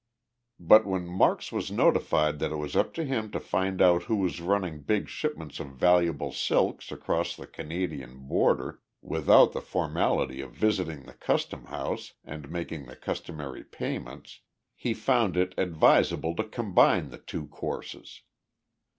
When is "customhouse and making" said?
11.13-12.87